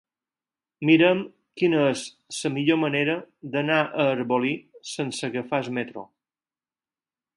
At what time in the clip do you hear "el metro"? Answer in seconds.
5.67-6.09